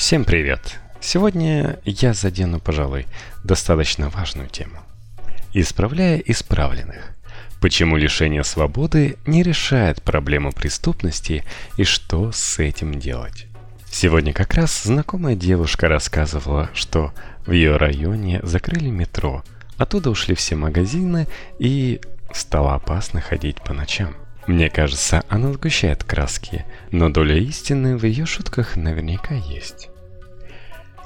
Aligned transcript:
Всем 0.00 0.24
привет! 0.24 0.80
Сегодня 0.98 1.78
я 1.84 2.14
задену, 2.14 2.58
пожалуй, 2.58 3.06
достаточно 3.44 4.08
важную 4.08 4.48
тему. 4.48 4.78
Исправляя 5.52 6.16
исправленных. 6.16 7.10
Почему 7.60 7.98
лишение 7.98 8.42
свободы 8.42 9.18
не 9.26 9.42
решает 9.42 10.02
проблему 10.02 10.52
преступности 10.52 11.44
и 11.76 11.84
что 11.84 12.32
с 12.32 12.58
этим 12.58 12.98
делать? 12.98 13.46
Сегодня 13.90 14.32
как 14.32 14.54
раз 14.54 14.84
знакомая 14.84 15.36
девушка 15.36 15.86
рассказывала, 15.86 16.70
что 16.72 17.12
в 17.44 17.52
ее 17.52 17.76
районе 17.76 18.40
закрыли 18.42 18.88
метро, 18.88 19.44
оттуда 19.76 20.08
ушли 20.08 20.34
все 20.34 20.56
магазины 20.56 21.28
и 21.58 22.00
стало 22.32 22.74
опасно 22.74 23.20
ходить 23.20 23.60
по 23.60 23.74
ночам. 23.74 24.16
Мне 24.50 24.68
кажется, 24.68 25.22
она 25.28 25.52
сгущает 25.52 26.02
краски, 26.02 26.64
но 26.90 27.08
доля 27.08 27.36
истины 27.36 27.96
в 27.96 28.04
ее 28.04 28.26
шутках 28.26 28.74
наверняка 28.74 29.36
есть. 29.36 29.90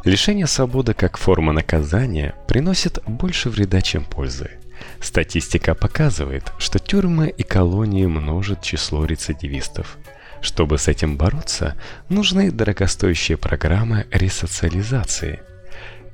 Лишение 0.02 0.46
свободы 0.46 0.94
как 0.94 1.18
форма 1.18 1.52
наказания 1.52 2.34
приносит 2.48 3.02
больше 3.06 3.50
вреда, 3.50 3.82
чем 3.82 4.06
пользы. 4.06 4.52
Статистика 4.98 5.74
показывает, 5.74 6.54
что 6.56 6.78
тюрьмы 6.78 7.28
и 7.28 7.42
колонии 7.42 8.06
множат 8.06 8.62
число 8.62 9.04
рецидивистов. 9.04 9.98
Чтобы 10.40 10.78
с 10.78 10.88
этим 10.88 11.18
бороться, 11.18 11.76
нужны 12.08 12.50
дорогостоящие 12.50 13.36
программы 13.36 14.06
ресоциализации. 14.10 15.42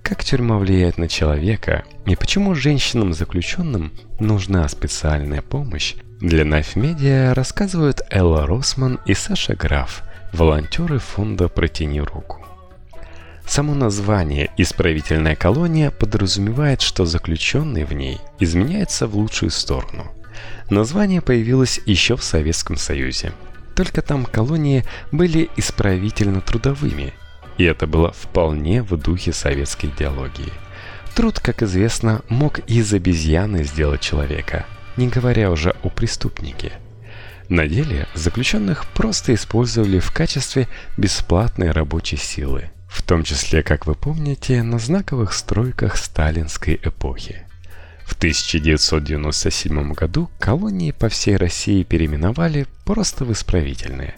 Как 0.03 0.25
тюрьма 0.25 0.59
влияет 0.59 0.99
на 0.99 1.07
человека 1.07 1.85
и 2.07 2.17
почему 2.17 2.57
женщинам-заключенным 2.57 3.93
нужна 4.19 4.69
специальная 4.69 5.43
помощь, 5.43 5.95
для 6.21 6.45
Knife 6.45 6.75
Media 6.75 7.33
рассказывают 7.33 8.03
Элла 8.11 8.47
Росман 8.47 9.01
и 9.07 9.15
Саша 9.15 9.55
Граф, 9.55 10.03
волонтеры 10.33 10.99
фонда 10.99 11.49
«Протяни 11.49 12.01
руку». 12.01 12.45
Само 13.47 13.75
название 13.75 14.51
«исправительная 14.59 15.35
колония» 15.35 15.91
подразумевает, 15.91 16.83
что 16.83 17.07
заключенный 17.07 17.85
в 17.85 17.95
ней 17.95 18.19
изменяется 18.39 19.07
в 19.07 19.17
лучшую 19.17 19.51
сторону. 19.51 20.13
Название 20.69 21.23
появилось 21.23 21.81
еще 21.87 22.17
в 22.17 22.23
Советском 22.23 22.77
Союзе. 22.77 23.33
Только 23.75 24.03
там 24.03 24.27
колонии 24.27 24.85
были 25.11 25.49
исправительно-трудовыми, 25.57 27.15
и 27.57 27.65
это 27.65 27.87
было 27.87 28.13
вполне 28.13 28.83
в 28.83 28.95
духе 28.99 29.33
советской 29.33 29.87
идеологии. 29.87 30.53
Труд, 31.15 31.41
как 31.41 31.63
известно, 31.63 32.21
мог 32.29 32.59
из 32.61 32.93
обезьяны 32.93 33.65
сделать 33.65 34.01
человека, 34.03 34.67
не 35.01 35.09
говоря 35.09 35.51
уже 35.51 35.75
о 35.83 35.89
преступнике. 35.89 36.73
На 37.49 37.67
деле 37.67 38.07
заключенных 38.15 38.87
просто 38.87 39.35
использовали 39.35 39.99
в 39.99 40.13
качестве 40.13 40.69
бесплатной 40.97 41.73
рабочей 41.73 42.17
силы– 42.17 42.71
в 42.91 43.03
том 43.03 43.23
числе, 43.23 43.63
как 43.63 43.87
вы 43.87 43.95
помните, 43.95 44.63
на 44.63 44.79
знаковых 44.79 45.33
стройках 45.33 45.97
сталинской 45.97 46.79
эпохи. 46.83 47.47
В 48.05 48.15
1997 48.15 49.93
году 49.93 50.29
колонии 50.41 50.91
по 50.91 51.09
всей 51.09 51.37
России 51.37 51.85
переименовали 51.85 52.67
просто 52.85 53.25
в 53.25 53.33
исправительные. 53.33 54.15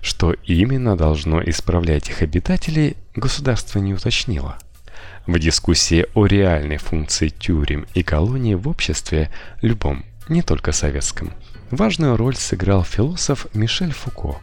Что 0.00 0.32
именно 0.44 0.96
должно 0.96 1.42
исправлять 1.42 2.08
их 2.08 2.22
обитателей, 2.22 2.96
государство 3.14 3.78
не 3.78 3.92
уточнило. 3.92 4.56
В 5.26 5.38
дискуссии 5.38 6.06
о 6.14 6.24
реальной 6.24 6.78
функции 6.78 7.28
тюрем 7.28 7.86
и 7.92 8.02
колонии 8.02 8.54
в 8.54 8.68
обществе, 8.68 9.30
любом, 9.60 10.04
не 10.28 10.42
только 10.42 10.72
советском, 10.72 11.32
важную 11.70 12.16
роль 12.16 12.36
сыграл 12.36 12.84
философ 12.84 13.46
Мишель 13.54 13.92
Фуко. 13.92 14.40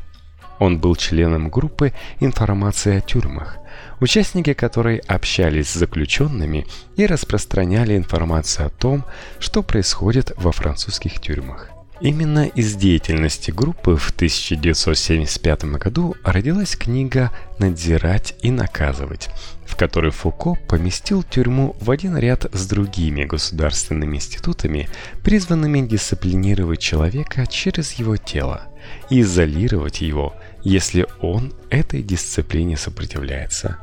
Он 0.60 0.78
был 0.78 0.96
членом 0.96 1.50
группы 1.50 1.92
«Информация 2.20 3.00
о 3.00 3.02
тюрьмах», 3.02 3.58
участники 4.00 4.54
которой 4.54 4.98
общались 4.98 5.70
с 5.70 5.74
заключенными 5.74 6.68
и 6.98 7.08
распространяли 7.08 7.98
информацию 7.98 8.68
о 8.68 8.70
том, 8.70 9.04
что 9.40 9.64
происходит 9.64 10.34
во 10.38 10.52
французских 10.52 11.20
тюрьмах. 11.20 11.71
Именно 12.02 12.48
из 12.48 12.74
деятельности 12.76 13.52
группы 13.52 13.96
в 13.96 14.10
1975 14.10 15.66
году 15.66 16.16
родилась 16.24 16.76
книга 16.76 17.32
«Надзирать 17.60 18.34
и 18.42 18.50
наказывать», 18.50 19.30
в 19.68 19.76
которой 19.76 20.12
Фуко 20.12 20.56
поместил 20.68 21.22
тюрьму 21.22 21.76
в 21.80 21.92
один 21.92 22.18
ряд 22.18 22.48
с 22.54 22.66
другими 22.66 23.26
государственными 23.26 24.16
институтами, 24.16 24.90
призванными 25.24 25.88
дисциплинировать 25.88 26.80
человека 26.80 27.46
через 27.46 27.94
его 27.94 28.18
тело 28.18 28.64
и 29.12 29.22
изолировать 29.22 30.02
его, 30.02 30.34
если 30.64 31.06
он 31.20 31.54
этой 31.70 32.02
дисциплине 32.02 32.78
сопротивляется. 32.78 33.78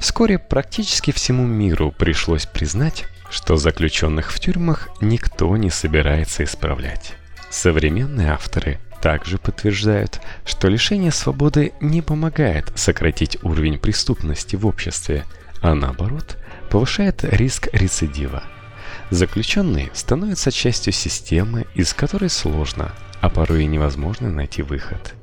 Вскоре 0.00 0.40
практически 0.40 1.12
всему 1.12 1.46
миру 1.46 1.94
пришлось 1.96 2.46
признать, 2.46 3.04
что 3.30 3.56
заключенных 3.56 4.32
в 4.32 4.40
тюрьмах 4.40 4.88
никто 5.00 5.56
не 5.56 5.70
собирается 5.70 6.42
исправлять. 6.42 7.14
Современные 7.54 8.32
авторы 8.32 8.80
также 9.00 9.38
подтверждают, 9.38 10.20
что 10.44 10.66
лишение 10.66 11.12
свободы 11.12 11.72
не 11.80 12.02
помогает 12.02 12.72
сократить 12.74 13.38
уровень 13.44 13.78
преступности 13.78 14.56
в 14.56 14.66
обществе, 14.66 15.24
а 15.62 15.76
наоборот, 15.76 16.36
повышает 16.68 17.22
риск 17.22 17.68
рецидива. 17.72 18.42
Заключенный 19.10 19.92
становится 19.94 20.50
частью 20.50 20.92
системы, 20.92 21.66
из 21.76 21.94
которой 21.94 22.28
сложно, 22.28 22.90
а 23.20 23.30
порой 23.30 23.62
и 23.62 23.66
невозможно 23.66 24.30
найти 24.30 24.62
выход. 24.62 25.14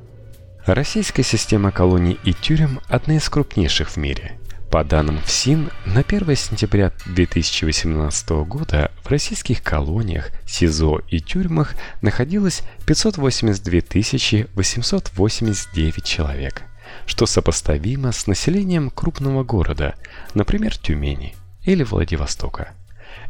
Российская 0.65 1.23
система 1.23 1.71
колоний 1.71 2.17
и 2.23 2.33
тюрем 2.33 2.79
одна 2.87 3.17
из 3.17 3.27
крупнейших 3.27 3.89
в 3.89 3.97
мире– 3.97 4.39
по 4.71 4.85
данным 4.85 5.19
ФСИН, 5.19 5.69
на 5.85 5.99
1 5.99 6.35
сентября 6.37 6.93
2018 7.05 8.29
года 8.47 8.89
в 9.03 9.09
российских 9.09 9.61
колониях, 9.61 10.31
СИЗО 10.47 11.01
и 11.09 11.19
тюрьмах 11.19 11.75
находилось 12.01 12.63
582 12.85 14.45
889 14.55 16.03
человек, 16.05 16.63
что 17.05 17.25
сопоставимо 17.25 18.13
с 18.13 18.27
населением 18.27 18.89
крупного 18.91 19.43
города, 19.43 19.95
например, 20.35 20.77
Тюмени 20.77 21.35
или 21.65 21.83
Владивостока. 21.83 22.71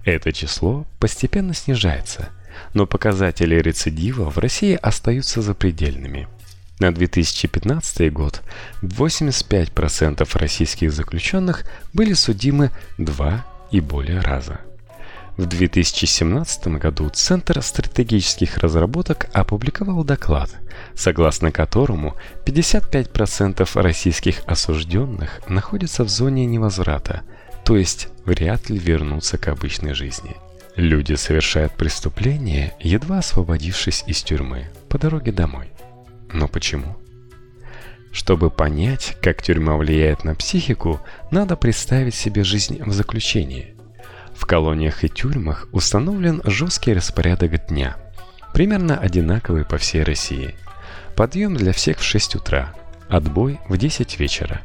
Это 0.05 0.31
число 0.31 0.85
постепенно 0.99 1.55
снижается, 1.55 2.29
но 2.75 2.85
показатели 2.85 3.55
рецидива 3.55 4.29
в 4.29 4.37
России 4.37 4.77
остаются 4.79 5.41
запредельными– 5.41 6.27
на 6.81 6.91
2015 6.91 8.11
год 8.11 8.41
85% 8.81 10.27
российских 10.37 10.91
заключенных 10.91 11.63
были 11.93 12.13
судимы 12.13 12.71
два 12.97 13.45
и 13.69 13.79
более 13.79 14.19
раза. 14.19 14.61
В 15.37 15.45
2017 15.45 16.67
году 16.79 17.09
Центр 17.09 17.61
стратегических 17.61 18.57
разработок 18.57 19.27
опубликовал 19.31 20.03
доклад, 20.03 20.49
согласно 20.95 21.51
которому 21.51 22.15
55% 22.45 23.69
российских 23.79 24.41
осужденных 24.47 25.41
находятся 25.47 26.03
в 26.03 26.09
зоне 26.09 26.47
невозврата, 26.47 27.21
то 27.63 27.77
есть 27.77 28.07
вряд 28.25 28.71
ли 28.71 28.79
вернутся 28.79 29.37
к 29.37 29.47
обычной 29.49 29.93
жизни. 29.93 30.35
Люди 30.75 31.13
совершают 31.13 31.73
преступления, 31.73 32.73
едва 32.79 33.19
освободившись 33.19 34.03
из 34.07 34.23
тюрьмы, 34.23 34.67
по 34.89 34.97
дороге 34.97 35.31
домой. 35.31 35.70
Но 36.33 36.47
почему? 36.47 36.97
Чтобы 38.11 38.49
понять, 38.49 39.15
как 39.21 39.41
тюрьма 39.41 39.77
влияет 39.77 40.23
на 40.23 40.35
психику, 40.35 40.99
надо 41.31 41.55
представить 41.55 42.15
себе 42.15 42.43
жизнь 42.43 42.81
в 42.83 42.91
заключении. 42.91 43.75
В 44.35 44.45
колониях 44.45 45.03
и 45.03 45.09
тюрьмах 45.09 45.67
установлен 45.71 46.41
жесткий 46.43 46.93
распорядок 46.93 47.67
дня, 47.67 47.95
примерно 48.53 48.97
одинаковый 48.97 49.65
по 49.65 49.77
всей 49.77 50.03
России. 50.03 50.55
Подъем 51.15 51.55
для 51.55 51.73
всех 51.73 51.99
в 51.99 52.03
6 52.03 52.35
утра, 52.35 52.73
отбой 53.07 53.59
в 53.69 53.77
10 53.77 54.19
вечера. 54.19 54.61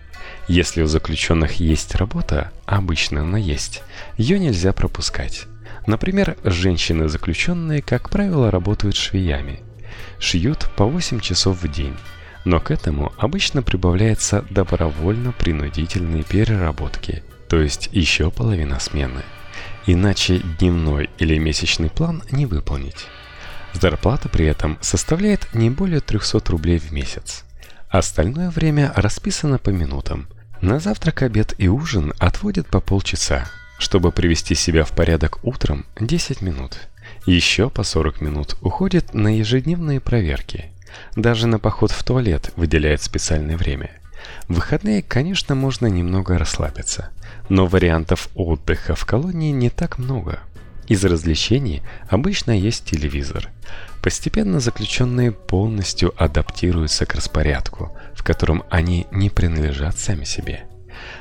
Если 0.48 0.83
у 0.83 0.87
заключенных 0.87 1.54
есть 1.54 1.95
работа, 1.95 2.53
обычно 2.65 3.22
она 3.22 3.39
есть, 3.39 3.83
ее 4.16 4.39
нельзя 4.39 4.72
пропускать. 4.72 5.45
Например, 5.86 6.36
женщины-заключенные, 6.42 7.80
как 7.80 8.10
правило, 8.10 8.51
работают 8.51 8.97
швеями– 8.97 9.60
шьют 10.18 10.68
по 10.77 10.84
8 10.84 11.21
часов 11.21 11.63
в 11.63 11.71
день, 11.71 11.97
но 12.45 12.60
к 12.60 12.71
этому 12.71 13.13
обычно 13.18 13.63
прибавляется 13.63 14.45
добровольно-принудительные 14.51 16.22
переработки, 16.22 17.22
то 17.48 17.60
есть 17.60 17.89
еще 17.92 18.30
половина 18.30 18.78
смены. 18.78 19.22
Иначе 19.86 20.39
дневной 20.59 21.10
или 21.18 21.39
месячный 21.39 21.91
план 21.91 22.22
не 22.30 22.47
выполнить. 22.47 23.07
Зарплата 23.72 24.28
при 24.28 24.47
этом 24.47 24.78
составляет 24.80 25.54
не 25.54 25.71
более 25.71 26.01
300 26.01 26.41
рублей 26.51 26.78
в 26.78 26.92
месяц. 26.92 27.45
Остальное 27.89 28.51
время 28.51 28.92
расписано 28.97 29.59
по 29.59 29.71
минутам. 29.71 30.28
На 30.60 30.80
завтрак, 30.80 31.22
обед 31.22 31.54
и 31.59 31.69
ужин 31.69 32.12
отводят 32.19 32.66
по 32.69 32.80
полчаса. 32.80 33.48
Чтобы 33.78 34.10
привести 34.10 34.54
себя 34.54 34.84
в 34.84 34.92
порядок 34.92 35.39
утром, 35.45 35.84
10 36.01 36.41
минут. 36.41 36.78
Еще 37.27 37.71
по 37.71 37.83
40 37.83 38.21
минут 38.21 38.57
уходит 38.61 39.15
на 39.15 39.37
ежедневные 39.37 40.01
проверки. 40.01 40.73
Даже 41.15 41.47
на 41.47 41.59
поход 41.59 41.91
в 41.91 42.03
туалет 42.05 42.53
выделяет 42.57 43.03
специальное 43.03 43.57
время. 43.57 43.91
В 44.49 44.55
выходные, 44.55 45.03
конечно, 45.03 45.55
можно 45.55 45.87
немного 45.87 46.39
расслабиться, 46.39 47.11
но 47.49 47.67
вариантов 47.67 48.29
отдыха 48.35 48.95
в 48.95 49.05
колонии 49.05 49.51
не 49.53 49.71
так 49.71 49.99
много. 49.99 50.41
Из 50.89 51.05
развлечений 51.05 51.83
обычно 52.09 52.53
есть 52.53 52.85
телевизор. 52.85 53.51
Постепенно 54.03 54.61
заключенные 54.61 55.33
полностью 55.33 56.15
адаптируются 56.17 57.07
к 57.07 57.15
распорядку, 57.15 57.97
в 58.15 58.23
котором 58.23 58.63
они 58.71 59.07
не 59.11 59.29
принадлежат 59.31 59.99
сами 59.99 60.25
себе. 60.25 60.67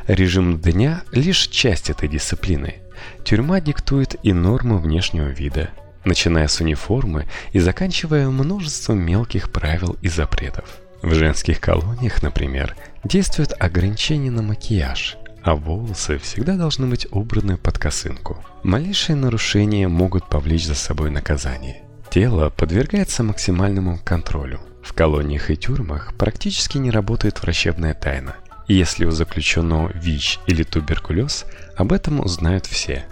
Режим 0.08 0.60
дня– 0.60 1.02
лишь 1.12 1.48
часть 1.48 1.90
этой 1.90 2.08
дисциплины. 2.08 2.76
Тюрьма 3.24 3.60
диктует 3.60 4.16
и 4.22 4.34
нормы 4.34 4.78
внешнего 4.78 5.28
вида, 5.28 5.72
начиная 6.04 6.48
с 6.48 6.62
униформы 6.62 7.26
и 7.54 7.60
заканчивая 7.60 8.30
множеством 8.30 9.00
мелких 9.00 9.52
правил 9.52 9.98
и 10.02 10.08
запретов. 10.08 10.78
В 11.02 11.14
женских 11.16 11.60
колониях, 11.60 12.22
например, 12.22 12.76
действует 13.04 13.54
ограничение 13.60 14.32
на 14.32 14.44
макияж, 14.44 15.18
а 15.44 15.56
волосы 15.56 16.20
всегда 16.20 16.56
должны 16.56 16.86
быть 16.86 17.08
убраны 17.12 17.58
под 17.58 17.80
косынку. 17.80 18.44
Малейшие 18.64 19.16
нарушения 19.16 19.88
могут 19.88 20.30
повлечь 20.30 20.68
за 20.68 20.76
собой 20.76 21.10
наказание. 21.10 21.82
Тело 22.12 22.52
подвергается 22.52 23.24
максимальному 23.24 24.00
контролю. 24.04 24.60
В 24.84 24.94
колониях 24.94 25.50
и 25.50 25.58
тюрьмах 25.58 26.14
практически 26.16 26.78
не 26.78 26.92
работает 26.92 27.42
врачебная 27.42 27.96
тайна. 27.96 28.36
Если 28.68 29.06
у 29.06 29.12
заключенного 29.12 29.92
ВИЧ 29.94 30.40
или 30.48 30.64
туберкулез, 30.64 31.46
об 31.76 31.94
этом 31.94 32.20
узнают 32.20 32.66
все. 32.66 33.06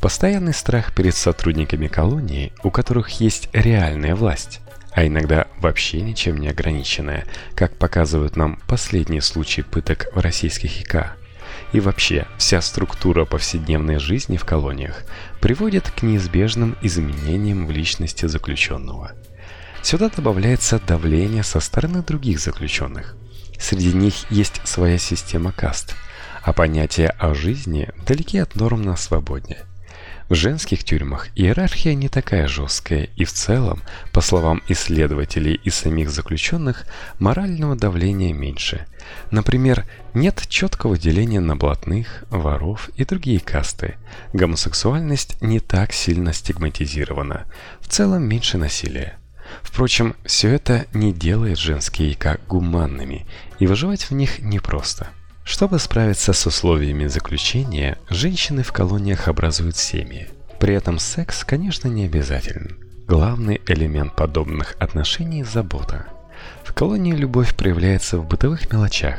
Постоянный 0.00 0.52
страх 0.52 0.92
перед 0.92 1.14
сотрудниками 1.14 1.86
колонии, 1.86 2.52
у 2.64 2.70
которых 2.70 3.20
есть 3.20 3.48
реальная 3.52 4.16
власть, 4.16 4.60
а 4.90 5.06
иногда 5.06 5.46
вообще 5.58 6.00
ничем 6.00 6.38
не 6.38 6.48
ограниченная, 6.48 7.24
как 7.54 7.76
показывают 7.76 8.34
нам 8.34 8.60
последние 8.66 9.22
случаи 9.22 9.60
пыток 9.60 10.08
в 10.12 10.18
российских 10.18 10.80
ИК. 10.80 11.16
И 11.72 11.78
вообще, 11.78 12.26
вся 12.36 12.60
структура 12.60 13.24
повседневной 13.24 13.98
жизни 13.98 14.36
в 14.36 14.44
колониях 14.44 15.04
приводит 15.40 15.90
к 15.90 16.02
неизбежным 16.02 16.76
изменениям 16.82 17.66
в 17.66 17.70
личности 17.70 18.26
заключенного. 18.26 19.12
Сюда 19.82 20.10
добавляется 20.14 20.80
давление 20.84 21.44
со 21.44 21.60
стороны 21.60 22.02
других 22.02 22.40
заключенных. 22.40 23.16
Среди 23.62 23.92
них 23.92 24.28
есть 24.28 24.60
своя 24.64 24.98
система 24.98 25.52
каст, 25.52 25.94
а 26.42 26.52
понятия 26.52 27.14
о 27.20 27.32
жизни 27.32 27.88
далеки 28.04 28.38
от 28.38 28.56
норм 28.56 28.82
на 28.82 28.96
свободе. 28.96 29.58
В 30.28 30.34
женских 30.34 30.82
тюрьмах 30.82 31.28
иерархия 31.36 31.94
не 31.94 32.08
такая 32.08 32.48
жесткая, 32.48 33.04
и 33.14 33.24
в 33.24 33.32
целом, 33.32 33.82
по 34.12 34.20
словам 34.20 34.62
исследователей 34.66 35.60
и 35.62 35.70
самих 35.70 36.10
заключенных, 36.10 36.86
морального 37.20 37.76
давления 37.76 38.34
меньше. 38.34 38.84
Например, 39.30 39.86
нет 40.12 40.42
четкого 40.48 40.98
деления 40.98 41.40
на 41.40 41.54
блатных, 41.54 42.24
воров 42.30 42.90
и 42.96 43.04
другие 43.04 43.38
касты. 43.38 43.94
Гомосексуальность 44.32 45.40
не 45.40 45.60
так 45.60 45.92
сильно 45.92 46.32
стигматизирована. 46.32 47.44
В 47.80 47.86
целом 47.86 48.24
меньше 48.24 48.58
насилия. 48.58 49.18
Впрочем, 49.62 50.14
все 50.24 50.48
это 50.48 50.86
не 50.92 51.12
делает 51.12 51.58
женские 51.58 52.14
как 52.14 52.46
гуманными, 52.46 53.26
и 53.58 53.66
выживать 53.66 54.04
в 54.04 54.12
них 54.12 54.40
непросто. 54.40 55.08
Чтобы 55.44 55.78
справиться 55.78 56.32
с 56.32 56.46
условиями 56.46 57.06
заключения, 57.06 57.98
женщины 58.08 58.62
в 58.62 58.72
колониях 58.72 59.28
образуют 59.28 59.76
семьи. 59.76 60.28
При 60.60 60.74
этом 60.74 60.98
секс, 60.98 61.44
конечно, 61.44 61.88
не 61.88 62.04
обязателен. 62.04 62.78
Главный 63.08 63.60
элемент 63.66 64.14
подобных 64.14 64.76
отношений– 64.78 65.42
забота. 65.44 66.06
В 66.64 66.72
колонии 66.72 67.12
любовь 67.12 67.56
проявляется 67.56 68.18
в 68.18 68.26
бытовых 68.26 68.72
мелочах. 68.72 69.18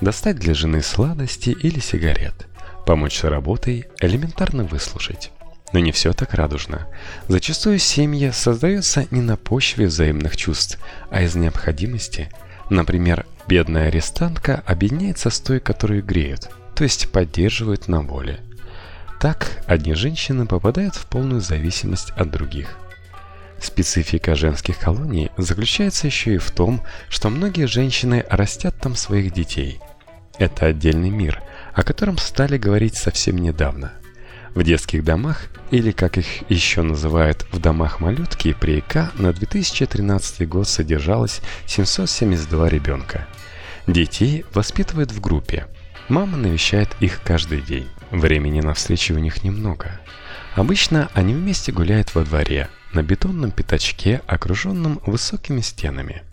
Достать 0.00 0.36
для 0.36 0.54
жены 0.54 0.82
сладости 0.82 1.50
или 1.50 1.78
сигарет. 1.78 2.46
Помочь 2.86 3.18
с 3.18 3.24
работой, 3.24 3.86
элементарно 4.00 4.64
выслушать. 4.64 5.30
Но 5.72 5.80
не 5.80 5.92
все 5.92 6.12
так 6.12 6.34
радужно. 6.34 6.86
Зачастую 7.28 7.78
семья 7.78 8.32
создается 8.32 9.06
не 9.10 9.20
на 9.20 9.36
почве 9.36 9.86
взаимных 9.86 10.36
чувств, 10.36 10.78
а 11.10 11.22
из 11.22 11.34
необходимости. 11.34 12.30
Например, 12.70 13.26
бедная 13.46 13.88
арестантка 13.88 14.62
объединяется 14.66 15.30
с 15.30 15.40
той, 15.40 15.60
которую 15.60 16.02
греют, 16.02 16.48
то 16.74 16.84
есть 16.84 17.10
поддерживают 17.10 17.88
на 17.88 18.00
воле. 18.00 18.40
Так, 19.20 19.62
одни 19.66 19.94
женщины 19.94 20.46
попадают 20.46 20.94
в 20.94 21.06
полную 21.06 21.40
зависимость 21.40 22.10
от 22.12 22.30
других. 22.30 22.76
Специфика 23.60 24.36
женских 24.36 24.78
колоний 24.78 25.30
заключается 25.36 26.06
еще 26.06 26.34
и 26.34 26.38
в 26.38 26.50
том, 26.52 26.82
что 27.08 27.28
многие 27.28 27.66
женщины 27.66 28.24
растят 28.30 28.76
там 28.80 28.94
своих 28.94 29.32
детей. 29.32 29.80
Это 30.38 30.66
отдельный 30.66 31.10
мир, 31.10 31.42
о 31.74 31.82
котором 31.82 32.16
стали 32.16 32.56
говорить 32.56 32.94
совсем 32.94 33.36
недавно– 33.36 33.92
в 34.58 34.64
детских 34.64 35.04
домах, 35.04 35.44
или 35.70 35.92
как 35.92 36.18
их 36.18 36.26
еще 36.50 36.82
называют 36.82 37.46
в 37.52 37.60
домах 37.60 38.00
малютки, 38.00 38.56
при 38.58 38.80
ИК 38.80 39.12
на 39.14 39.32
2013 39.32 40.48
год 40.48 40.66
содержалось 40.66 41.42
772 41.66 42.68
ребенка. 42.68 43.28
Детей 43.86 44.44
воспитывают 44.52 45.12
в 45.12 45.20
группе. 45.20 45.68
Мама 46.08 46.36
навещает 46.36 46.88
их 46.98 47.20
каждый 47.22 47.60
день. 47.60 47.86
Времени 48.10 48.60
на 48.60 48.74
встречи 48.74 49.12
у 49.12 49.18
них 49.18 49.44
немного. 49.44 50.00
Обычно 50.56 51.08
они 51.14 51.34
вместе 51.34 51.70
гуляют 51.70 52.16
во 52.16 52.24
дворе, 52.24 52.68
на 52.92 53.04
бетонном 53.04 53.52
пятачке, 53.52 54.22
окруженном 54.26 55.00
высокими 55.06 55.60
стенами. 55.60 56.24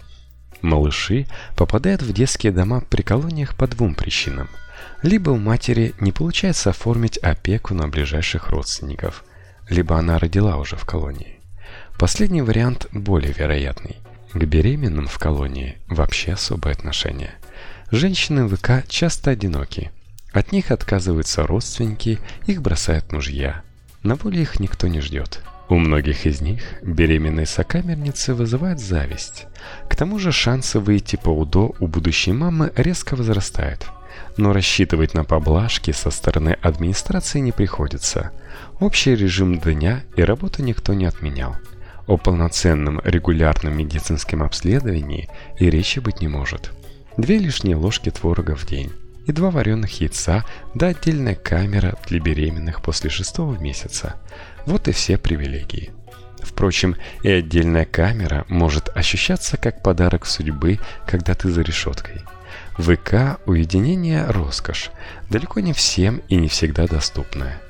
Малыши 0.64 1.28
попадают 1.56 2.02
в 2.02 2.12
детские 2.12 2.52
дома 2.52 2.82
при 2.82 3.04
колониях 3.04 3.56
по 3.56 3.68
двум 3.68 3.94
причинам– 3.94 4.50
либо 5.02 5.30
у 5.30 5.38
матери 5.38 5.94
не 6.00 6.12
получается 6.12 6.72
оформить 6.72 7.18
опеку 7.20 7.74
на 7.74 7.88
ближайших 7.88 8.50
родственников, 8.50 9.24
либо 9.70 9.98
она 9.98 10.18
родила 10.18 10.58
уже 10.58 10.78
в 10.78 10.86
колонии. 10.86 11.40
Последний 11.98 12.42
вариант 12.42 12.88
более 12.92 13.32
вероятный. 13.32 13.98
К 14.34 14.44
беременным 14.44 15.08
в 15.08 15.18
колонии 15.18 15.78
вообще 15.88 16.34
особое 16.34 16.74
отношение. 16.74 17.36
Женщины 17.92 18.48
ВК 18.50 18.88
часто 18.88 19.32
одиноки. 19.32 19.92
От 20.34 20.52
них 20.52 20.72
отказываются 20.72 21.48
родственники, 21.48 22.20
их 22.46 22.62
бросают 22.62 23.12
мужья. 23.12 23.62
На 24.04 24.16
воле 24.16 24.42
их 24.42 24.60
никто 24.60 24.88
не 24.88 25.00
ждет. 25.00 25.42
У 25.70 25.76
многих 25.76 26.26
из 26.26 26.42
них 26.42 26.62
беременные 26.84 27.46
сокамерницы 27.46 28.34
вызывают 28.34 28.80
зависть. 28.80 29.46
К 29.90 29.96
тому 29.96 30.20
же 30.20 30.32
шансы 30.32 30.80
выйти 30.80 31.16
по 31.16 31.30
УДО 31.30 31.76
у 31.80 31.88
будущей 31.88 32.34
мамы 32.34 32.72
резко 32.76 33.16
возрастают 33.16 33.88
но 34.38 34.54
рассчитывать 34.54 35.14
на 35.14 35.24
поблажки 35.24 35.92
со 35.92 36.12
стороны 36.12 36.58
администрации 36.62 37.40
не 37.40 37.52
приходится. 37.52 38.32
Общий 38.80 39.16
режим 39.16 39.60
дня 39.60 40.04
и 40.16 40.24
работу 40.24 40.62
никто 40.62 40.94
не 40.94 41.06
отменял. 41.06 41.56
О 42.08 42.18
полноценном 42.18 43.02
регулярном 43.04 43.78
медицинском 43.78 44.44
обследовании 44.44 45.30
и 45.58 45.70
речи 45.70 46.00
быть 46.00 46.22
не 46.22 46.28
может. 46.28 46.72
Две 47.18 47.38
лишние 47.38 47.78
ложки 47.78 48.12
творога 48.12 48.56
в 48.56 48.66
день 48.66 48.92
и 49.26 49.32
два 49.32 49.50
вареных 49.50 50.02
яйца, 50.02 50.46
да 50.76 50.88
отдельная 50.88 51.34
камера 51.34 51.98
для 52.08 52.20
беременных 52.20 52.84
после 52.84 53.10
шестого 53.10 53.58
месяца. 53.58 54.16
Вот 54.68 54.88
и 54.88 54.92
все 54.92 55.18
привилегии. 55.18 55.92
Впрочем, 56.44 56.96
и 57.24 57.30
отдельная 57.30 57.86
камера 57.86 58.46
может 58.50 58.96
ощущаться 58.96 59.58
как 59.58 59.82
подарок 59.82 60.28
судьбы, 60.28 60.80
когда 61.08 61.34
ты 61.34 61.50
за 61.50 61.62
решеткой– 61.62 62.22
ВК 62.78 63.40
уединение– 63.46 64.26
роскошь, 64.28 64.92
далеко 65.30 65.62
не 65.62 65.72
всем 65.74 66.22
и 66.28 66.36
не 66.36 66.50
всегда 66.50 66.88
доступная. 66.88 67.62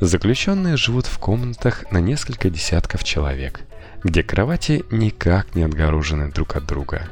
Заключенные 0.00 0.76
живут 0.76 1.06
в 1.06 1.18
комнатах 1.18 1.90
на 1.90 1.98
несколько 1.98 2.48
десятков 2.48 3.04
человек, 3.04 3.60
где 4.02 4.22
кровати 4.22 4.84
никак 4.90 5.54
не 5.54 5.64
отгорожены 5.64 6.30
друг 6.30 6.56
от 6.56 6.66
друга. 6.66 7.08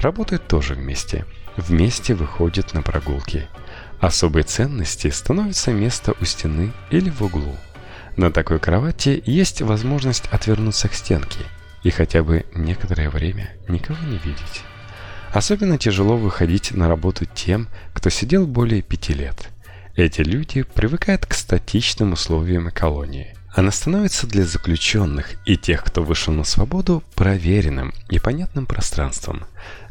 Работают 0.00 0.48
тоже 0.48 0.74
вместе. 0.74 1.24
Вместе 1.56 2.14
выходят 2.14 2.74
на 2.74 2.82
прогулки. 2.82 3.46
Особой 4.00 4.42
ценности 4.42 5.08
становится 5.10 5.72
место 5.72 6.14
у 6.20 6.24
стены 6.24 6.72
или 6.90 7.10
в 7.10 7.22
углу. 7.22 7.56
На 8.16 8.32
такой 8.32 8.58
кровати 8.58 9.22
есть 9.24 9.62
возможность 9.62 10.26
отвернуться 10.32 10.88
к 10.88 10.94
стенке 10.94 11.40
и 11.82 11.90
хотя 11.90 12.22
бы 12.22 12.44
некоторое 12.54 13.10
время 13.10 13.50
никого 13.68 13.98
не 14.06 14.18
видеть. 14.18 14.62
Особенно 15.32 15.78
тяжело 15.78 16.16
выходить 16.16 16.72
на 16.72 16.88
работу 16.88 17.26
тем, 17.26 17.68
кто 17.92 18.10
сидел 18.10 18.46
более 18.46 18.82
пяти 18.82 19.12
лет. 19.12 19.50
Эти 19.94 20.20
люди 20.20 20.62
привыкают 20.62 21.26
к 21.26 21.34
статичным 21.34 22.12
условиям 22.12 22.70
колонии. 22.70 23.34
Она 23.54 23.70
становится 23.70 24.26
для 24.26 24.44
заключенных 24.44 25.34
и 25.44 25.56
тех, 25.56 25.82
кто 25.82 26.02
вышел 26.02 26.32
на 26.32 26.44
свободу, 26.44 27.02
проверенным 27.14 27.92
и 28.08 28.18
понятным 28.18 28.66
пространством, 28.66 29.44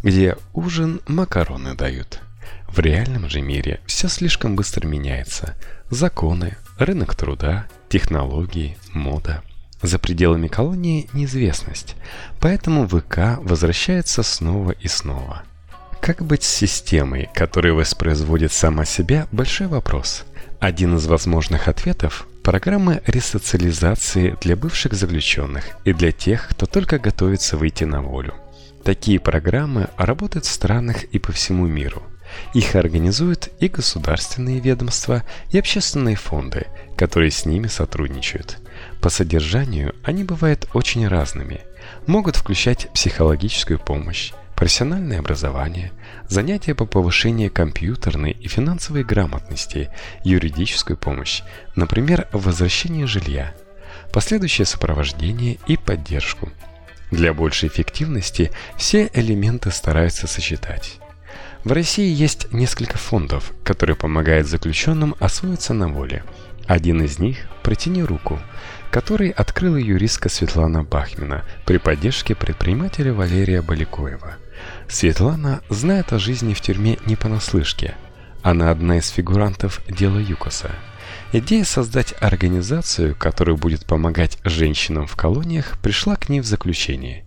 где 0.03 0.37
ужин 0.53 1.01
макароны 1.07 1.75
дают. 1.75 2.21
В 2.67 2.79
реальном 2.79 3.29
же 3.29 3.41
мире 3.41 3.81
все 3.85 4.07
слишком 4.07 4.55
быстро 4.55 4.87
меняется. 4.87 5.55
Законы, 5.89 6.57
рынок 6.77 7.15
труда, 7.15 7.67
технологии, 7.89 8.77
мода– 8.93 9.43
за 9.81 9.99
пределами 9.99 10.47
колонии 10.47 11.09
неизвестность, 11.13 11.95
поэтому 12.39 12.87
ВК 12.87 13.39
возвращается 13.41 14.23
снова 14.23 14.71
и 14.71 14.87
снова. 14.87 15.43
Как 16.01 16.21
быть 16.21 16.43
с 16.43 16.47
системой, 16.47 17.29
которая 17.33 17.73
воспроизводит 17.73 18.51
сама 18.51 18.85
себя– 18.85 19.27
большой 19.31 19.67
вопрос. 19.67 20.25
Один 20.59 20.95
из 20.95 21.05
возможных 21.07 21.67
ответов– 21.67 22.27
программы 22.43 23.01
ресоциализации 23.05 24.37
для 24.41 24.55
бывших 24.55 24.93
заключенных 24.93 25.65
и 25.83 25.93
для 25.93 26.11
тех, 26.11 26.47
кто 26.49 26.65
только 26.65 26.97
готовится 26.97 27.57
выйти 27.57 27.83
на 27.83 28.01
волю. 28.01 28.35
Такие 28.83 29.19
программы 29.19 29.89
работают 29.97 30.45
в 30.45 30.51
странах 30.51 31.03
и 31.03 31.19
по 31.19 31.33
всему 31.33 31.67
миру. 31.67 32.03
Их 32.53 32.75
организуют 32.75 33.49
и 33.59 33.67
государственные 33.67 34.59
ведомства, 34.59 35.23
и 35.51 35.59
общественные 35.59 36.15
фонды, 36.15 36.67
которые 36.95 37.31
с 37.31 37.45
ними 37.45 37.67
сотрудничают. 37.67 38.59
По 39.01 39.09
содержанию 39.09 39.95
они 40.03 40.23
бывают 40.23 40.67
очень 40.73 41.07
разными. 41.07 41.61
Могут 42.05 42.35
включать 42.35 42.91
психологическую 42.93 43.79
помощь, 43.79 44.33
профессиональное 44.55 45.19
образование, 45.19 45.91
занятия 46.27 46.75
по 46.75 46.85
повышению 46.85 47.51
компьютерной 47.51 48.31
и 48.31 48.47
финансовой 48.47 49.03
грамотности, 49.03 49.89
юридическую 50.23 50.97
помощь, 50.97 51.41
например, 51.75 52.27
возвращение 52.31 53.07
жилья, 53.07 53.53
последующее 54.11 54.65
сопровождение 54.65 55.57
и 55.67 55.77
поддержку– 55.77 56.49
для 57.11 57.33
большей 57.33 57.69
эффективности 57.69 58.51
все 58.75 59.09
элементы 59.13 59.71
стараются 59.71 60.27
сочетать. 60.27 60.97
В 61.63 61.71
России 61.71 62.13
есть 62.13 62.51
несколько 62.51 62.97
фондов, 62.97 63.53
которые 63.63 63.95
помогают 63.95 64.47
заключенным 64.47 65.15
освоиться 65.19 65.73
на 65.73 65.87
воле. 65.87 66.23
Один 66.65 67.01
из 67.01 67.17
них 67.17 67.47
«Протяни 67.63 68.03
руку», 68.03 68.39
который 68.91 69.29
открыла 69.29 69.77
юристка 69.77 70.29
Светлана 70.29 70.83
Бахмина 70.83 71.43
при 71.65 71.77
поддержке 71.77 72.35
предпринимателя 72.35 73.13
Валерия 73.13 73.61
Баликоева. 73.61 74.37
Светлана 74.87 75.61
знает 75.69 76.13
о 76.13 76.19
жизни 76.19 76.53
в 76.53 76.61
тюрьме 76.61 76.97
не 77.05 77.15
понаслышке. 77.15 77.95
Она 78.41 78.71
одна 78.71 78.97
из 78.97 79.09
фигурантов 79.09 79.81
дела 79.87 80.19
ЮКОСа– 80.19 80.71
Идея 81.33 81.65
создать 81.65 82.13
организацию, 82.21 83.13
которая 83.13 83.57
будет 83.57 83.85
помогать 83.85 84.37
женщинам 84.45 85.07
в 85.07 85.17
колониях, 85.17 85.77
пришла 85.79 86.15
к 86.15 86.29
ней 86.29 86.39
в 86.39 86.45
заключение. 86.45 87.25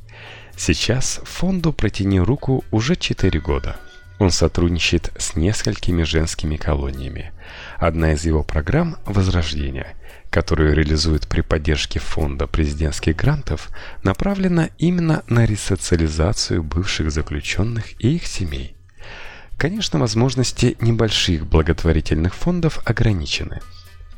Сейчас 0.57 1.21
фонду 1.25 1.73
«Протяни 1.73 2.19
руку» 2.19 2.65
уже 2.71 2.97
4 2.97 3.39
года. 3.41 3.77
Он 4.19 4.31
сотрудничает 4.31 5.13
с 5.19 5.37
несколькими 5.37 6.03
женскими 6.03 6.57
колониями. 6.57 7.33
Одна 7.81 8.13
из 8.13 8.25
его 8.27 8.43
программ 8.43 8.99
«Возрождение», 9.07 9.97
которую 10.29 10.75
реализует 10.75 11.27
при 11.27 11.41
поддержке 11.41 11.99
фонда 11.99 12.47
президентских 12.47 13.17
грантов, 13.17 13.71
направлена 14.03 14.69
именно 14.79 15.25
на 15.29 15.47
ресоциализацию 15.47 16.63
бывших 16.63 17.11
заключенных 17.11 17.99
и 17.99 18.17
их 18.17 18.27
семей. 18.27 18.77
Конечно, 19.57 19.99
возможности 19.99 20.77
небольших 20.81 21.47
благотворительных 21.47 22.35
фондов 22.35 22.81
ограничены– 22.85 23.61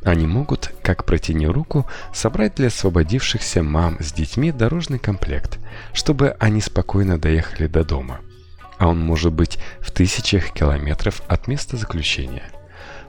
они 0.05 0.27
могут, 0.27 0.73
как 0.83 1.05
протяни 1.05 1.47
руку, 1.47 1.87
собрать 2.13 2.57
для 2.57 2.67
освободившихся 2.69 3.63
мам 3.63 3.99
с 4.01 4.13
детьми 4.13 4.51
дорожный 4.51 4.99
комплект, 4.99 5.59
чтобы 5.93 6.31
они 6.41 6.61
спокойно 6.61 7.19
доехали 7.19 7.69
до 7.69 7.85
дома. 7.85 8.21
А 8.79 8.89
он 8.89 9.01
может 9.01 9.33
быть 9.33 9.59
в 9.79 9.93
тысячах 9.93 10.51
километров 10.51 11.23
от 11.29 11.47
места 11.47 11.77
заключения. 11.77 12.51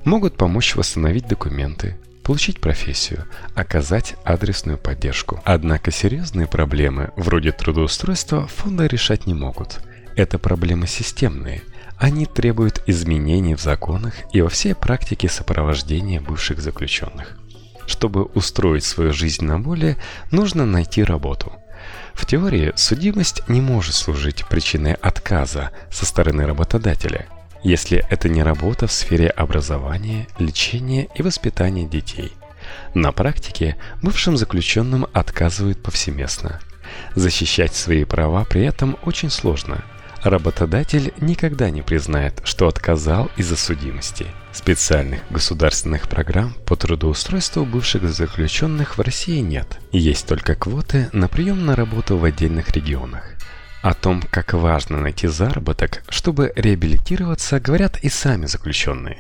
Могут 0.06 0.38
помочь 0.38 0.76
восстановить 0.76 1.28
документы, 1.28 1.98
получить 2.24 2.60
профессию, 2.60 3.26
оказать 3.56 4.16
адресную 4.24 4.78
поддержку. 4.78 5.42
Однако 5.46 5.92
серьезные 5.92 6.48
проблемы, 6.48 7.12
вроде 7.16 7.52
трудоустройства, 7.52 8.48
фонды 8.48 8.88
решать 8.88 9.26
не 9.26 9.34
могут. 9.34 9.80
Это 10.16 10.38
проблемы 10.40 10.88
системные– 10.88 11.62
они 12.04 12.26
требуют 12.26 12.84
изменений 12.86 13.56
в 13.56 13.62
законах 13.62 14.14
и 14.34 14.42
во 14.42 14.50
всей 14.50 14.76
практике 14.76 15.30
сопровождения 15.30 16.20
бывших 16.20 16.60
заключенных. 16.60 17.38
Чтобы 17.86 18.24
устроить 18.24 18.84
свою 18.84 19.14
жизнь 19.14 19.46
на 19.46 19.58
воле, 19.58 19.98
нужно 20.30 20.66
найти 20.66 21.02
работу. 21.02 21.54
В 22.14 22.26
теории 22.26 22.74
судимость 22.76 23.48
не 23.48 23.62
может 23.62 23.96
служить 23.96 24.46
причиной 24.50 24.96
отказа 24.96 25.72
со 25.92 26.06
стороны 26.06 26.46
работодателя, 26.46 27.28
если 27.64 28.06
это 28.10 28.30
не 28.30 28.44
работа 28.44 28.88
в 28.88 28.92
сфере 28.92 29.28
образования, 29.28 30.28
лечения 30.40 31.08
и 31.16 31.22
воспитания 31.22 31.86
детей. 31.86 32.34
На 32.94 33.12
практике 33.12 33.78
бывшим 34.02 34.38
заключенным 34.38 35.08
отказывают 35.14 35.82
повсеместно. 35.82 36.60
Защищать 37.16 37.74
свои 37.74 38.04
права 38.04 38.46
при 38.46 38.66
этом 38.66 38.98
очень 39.04 39.30
сложно– 39.30 39.84
Работодатель 40.24 41.14
никогда 41.20 41.70
не 41.70 41.82
признает, 41.82 42.40
что 42.46 42.70
отказал 42.70 43.30
из-за 43.36 43.58
судимости. 43.58 44.26
Специальных 44.54 45.20
государственных 45.30 46.08
программ 46.08 46.54
по 46.66 46.78
трудоустройству 46.78 47.66
бывших 47.66 48.08
заключенных 48.10 48.98
в 48.98 49.02
России 49.02 49.40
нет. 49.40 49.80
Есть 49.92 50.26
только 50.26 50.56
квоты 50.56 51.10
на 51.12 51.28
прием 51.28 51.66
на 51.66 51.76
работу 51.76 52.18
в 52.18 52.24
отдельных 52.24 52.70
регионах. 52.72 53.34
О 53.84 53.94
том, 53.94 54.24
как 54.32 54.54
важно 54.54 55.02
найти 55.02 55.28
заработок, 55.28 56.04
чтобы 56.10 56.54
реабилитироваться, 56.56 57.60
говорят 57.60 58.00
и 58.02 58.10
сами 58.10 58.46
заключенные. 58.46 59.18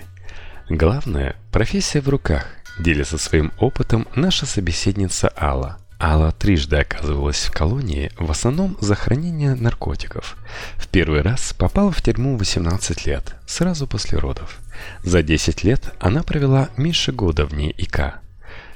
Главное– 0.69 1.35
профессия 1.51 1.99
в 1.99 2.07
руках, 2.07 2.47
делится 2.79 3.17
своим 3.17 3.51
опытом 3.59 4.07
наша 4.15 4.45
собеседница 4.45 5.31
Алла– 5.37 5.77
Алла 5.99 6.33
трижды 6.33 6.77
оказывалась 6.77 7.45
в 7.45 7.51
колонии, 7.51 8.11
в 8.17 8.29
основном 8.29 8.77
за 8.81 8.93
хранение 8.93 9.55
наркотиков. 9.55 10.35
В 10.75 10.89
первый 10.89 11.21
раз 11.21 11.53
попала 11.53 11.93
в 11.93 12.01
тюрьму 12.01 12.35
18 12.35 13.05
лет, 13.05 13.35
сразу 13.45 13.87
после 13.87 14.17
родов. 14.17 14.59
За 15.03 15.23
10 15.23 15.63
лет 15.63 15.93
она 15.99 16.23
провела 16.23 16.67
меньше 16.75 17.13
года 17.13 17.45
в 17.45 17.53
ней 17.53 17.73
ИК. 17.77 18.15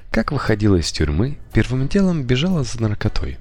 Как 0.09 0.31
выходила 0.31 0.77
из 0.77 0.89
тюрьмы, 0.89 1.37
первым 1.51 1.89
делом 1.89 2.23
бежала 2.23 2.63
за 2.63 2.81
наркотой. 2.81 3.37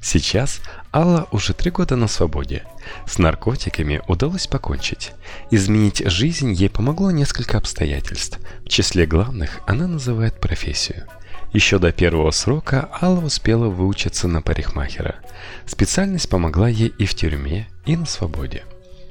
Сейчас 0.00 0.60
Алла 0.92 1.28
уже 1.32 1.52
три 1.52 1.70
года 1.70 1.96
на 1.96 2.08
свободе. 2.08 2.64
С 3.06 3.18
наркотиками 3.18 4.02
удалось 4.08 4.46
покончить. 4.46 5.12
Изменить 5.50 6.02
жизнь 6.10 6.52
ей 6.52 6.70
помогло 6.70 7.10
несколько 7.10 7.58
обстоятельств. 7.58 8.38
В 8.64 8.68
числе 8.68 9.06
главных 9.06 9.60
она 9.66 9.86
называет 9.86 10.40
профессию– 10.40 11.06
еще 11.52 11.78
до 11.78 11.92
первого 11.92 12.30
срока 12.30 12.90
Алла 13.00 13.24
успела 13.24 13.68
выучиться 13.68 14.28
на 14.28 14.42
парикмахера. 14.42 15.16
Специальность 15.66 16.28
помогла 16.28 16.68
ей 16.68 16.88
и 16.98 17.06
в 17.06 17.14
тюрьме, 17.14 17.68
и 17.86 17.96
на 17.96 18.04
свободе. 18.04 18.64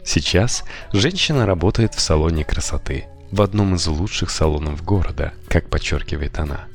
Сейчас 0.03 0.63
женщина 0.93 1.45
работает 1.45 1.95
в 1.95 1.99
салоне 1.99 2.43
красоты, 2.43 3.05
в 3.31 3.41
одном 3.41 3.75
из 3.75 3.87
лучших 3.87 4.29
салонов 4.29 4.83
города, 4.83 5.33
как 5.47 5.69
подчеркивает 5.69 6.37
она. 6.37 6.65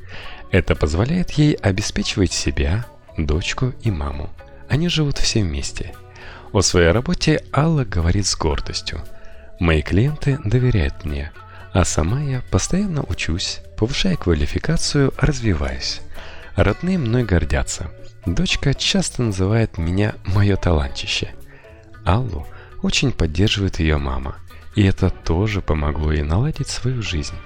Это 0.51 0.75
позволяет 0.75 1.31
ей 1.33 1.55
обеспечивать 1.55 2.33
себя, 2.33 2.85
дочку 3.17 3.73
и 3.83 3.91
маму. 3.91 4.31
Они 4.73 4.89
живут 4.89 5.19
все 5.19 5.43
вместе. 5.43 5.93
О 6.51 6.63
своей 6.63 6.93
работе 6.93 7.45
Алла 7.55 7.85
говорит 7.85 8.27
с 8.27 8.35
гордостью. 8.35 9.03
«Мои 9.61 9.83
клиенты 9.83 10.39
доверяют 10.47 11.05
мне, 11.05 11.31
а 11.75 11.85
сама 11.85 12.23
я 12.23 12.41
постоянно 12.51 13.03
учусь, 13.03 13.61
повышая 13.77 14.17
квалификацию, 14.17 15.13
развиваясь. 15.19 16.01
Родные 16.57 16.97
мной 16.97 17.25
гордятся. 17.25 17.91
Дочка 18.25 18.73
часто 18.73 19.23
называет 19.23 19.77
меня 19.77 20.15
«моё 20.25 20.57
талантище». 20.57 21.35
Аллу 22.07 22.47
очень 22.83 23.13
поддерживает 23.13 23.79
ее 23.79 23.99
мама, 23.99 24.37
и 24.75 24.85
это 24.85 25.11
тоже 25.11 25.61
помогло 25.61 26.13
ей 26.13 26.23
наладить 26.23 26.69
свою 26.69 27.03
жизнь. 27.03 27.37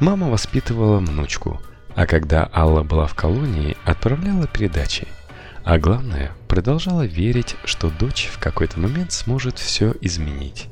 Мама 0.00 0.28
воспитывала 0.28 0.98
внучку, 0.98 1.62
а 1.94 2.04
когда 2.04 2.46
Алла 2.52 2.82
была 2.82 3.06
в 3.06 3.14
колонии, 3.14 3.74
отправляла 3.86 4.46
передачи. 4.46 5.08
А 5.64 5.78
главное, 5.78 6.32
продолжала 6.58 7.06
верить, 7.06 7.54
что 7.64 7.88
дочь 7.88 8.28
в 8.32 8.40
какой-то 8.40 8.80
момент 8.80 9.12
сможет 9.12 9.60
все 9.60 9.94
изменить. 10.00 10.66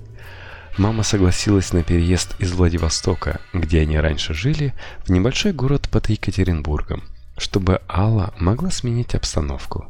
Мама 0.79 1.05
согласилась 1.05 1.73
на 1.73 1.85
переезд 1.85 2.35
из 2.41 2.51
Владивостока, 2.51 3.41
где 3.53 3.83
они 3.83 3.97
раньше 3.97 4.35
жили, 4.35 4.75
в 5.05 5.11
небольшой 5.11 5.53
город 5.53 5.89
под 5.89 6.09
Екатеринбургом, 6.09 7.05
чтобы 7.39 7.83
Алла 7.89 8.35
могла 8.41 8.73
сменить 8.73 9.15
обстановку. 9.15 9.89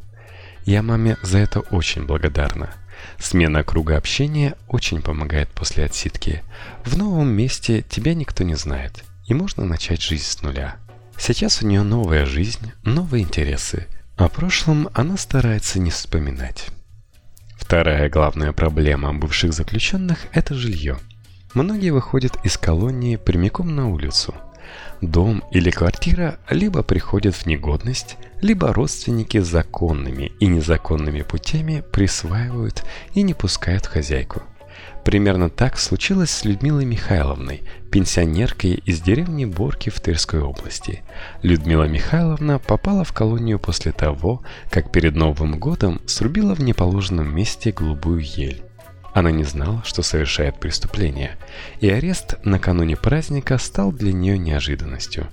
Я 0.67 0.83
маме 0.83 1.17
за 1.23 1.39
это 1.39 1.61
очень 1.61 2.05
благодарна. 2.05 2.69
Смена 3.17 3.63
круга 3.63 3.97
общения 3.97 4.53
очень 4.67 5.01
помогает 5.01 5.49
после 5.49 5.85
отсидки. 5.85 6.43
В 6.85 6.95
новом 6.95 7.29
месте 7.29 7.83
тебя 7.89 8.13
никто 8.13 8.43
не 8.43 8.53
знает, 8.53 9.03
и 9.25 9.33
можно 9.33 9.65
начать 9.65 10.03
жизнь 10.03 10.25
с 10.25 10.43
нуля. 10.43 10.75
Сейчас 11.17 11.63
у 11.63 11.65
нее 11.65 11.81
новая 11.81 12.27
жизнь, 12.27 12.71
новые 12.83 13.23
интересы. 13.23 13.87
О 14.17 14.29
прошлом 14.29 14.89
она 14.95 15.15
старается 15.15 15.79
не 15.79 15.91
вспоминать. 15.91 16.69
Вторая 17.55 18.09
главная 18.09 18.51
проблема 18.51 19.13
бывших 19.13 19.53
заключенных– 19.53 20.25
это 20.33 20.55
жилье. 20.55 20.97
Многие 21.53 21.91
выходят 21.91 22.35
из 22.43 22.57
колонии 22.57 23.15
прямиком 23.15 23.75
на 23.75 23.87
улицу. 23.87 24.33
Дом 25.01 25.43
или 25.51 25.69
квартира 25.69 26.39
либо 26.49 26.81
приходят 26.81 27.35
в 27.35 27.45
негодность, 27.45 28.17
либо 28.41 28.73
родственники 28.73 29.37
законными 29.37 30.31
и 30.39 30.47
незаконными 30.47 31.21
путями 31.21 31.83
присваивают 31.91 32.83
и 33.13 33.21
не 33.21 33.35
пускают 33.35 33.85
хозяйку. 33.85 34.41
Примерно 35.07 35.49
так 35.49 35.79
случилось 35.79 36.31
с 36.31 36.43
Людмилой 36.43 36.83
Михайловной, 36.83 37.63
пенсионеркой 37.91 38.73
из 38.85 38.99
деревни 38.99 39.45
Борки 39.45 39.89
в 39.89 40.01
Тверской 40.01 40.41
области. 40.41 41.01
Людмила 41.43 41.85
Михайловна 41.85 42.59
попала 42.59 43.05
в 43.05 43.13
колонию 43.13 43.57
после 43.57 43.93
того, 43.93 44.41
как 44.69 44.91
перед 44.91 45.15
Новым 45.15 45.59
годом 45.59 46.01
срубила 46.07 46.55
в 46.55 46.59
неположенном 46.59 47.33
месте 47.33 47.71
голубую 47.71 48.19
ель. 48.19 48.61
Она 49.13 49.31
не 49.31 49.45
знала, 49.45 49.81
что 49.85 50.01
совершает 50.01 50.59
преступление, 50.59 51.37
и 51.79 51.89
арест 51.89 52.35
накануне 52.43 52.97
праздника 52.97 53.57
стал 53.59 53.93
для 53.93 54.11
нее 54.11 54.37
неожиданностью. 54.37 55.27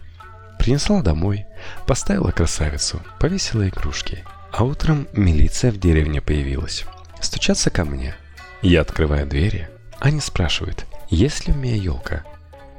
Принесла 0.56 1.02
домой, 1.02 1.46
поставила 1.88 2.30
красавицу, 2.30 3.02
повесила 3.18 3.68
игрушки, 3.68 4.22
а 4.52 4.62
утром 4.62 5.08
милиция 5.14 5.72
в 5.72 5.78
деревне 5.78 6.20
появилась. 6.20 6.84
Стучатся 7.20 7.70
ко 7.70 7.84
мне– 7.84 8.14
я 8.64 8.80
открываю 8.80 9.26
двери, 9.26 9.68
они 10.00 10.20
спрашивают, 10.20 10.86
есть 11.10 11.46
ли 11.46 11.52
у 11.52 11.56
меня 11.56 11.76
елка. 11.76 12.24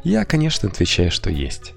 Я, 0.03 0.25
конечно, 0.25 0.67
отвечаю, 0.67 1.11
что 1.11 1.29
есть. 1.29 1.73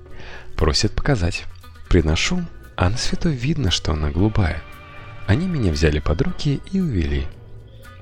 Просят 0.57 0.93
показать. 0.93 1.45
Приношу, 1.89 2.43
а 2.77 2.89
на 2.89 2.97
свету 2.97 3.29
видно, 3.29 3.71
что 3.71 3.93
она 3.93 4.11
голубая. 4.11 4.63
Они 5.27 5.47
меня 5.47 5.71
взяли 5.71 5.99
под 5.99 6.23
руки 6.23 6.61
и 6.73 6.81
увели. 6.81 7.27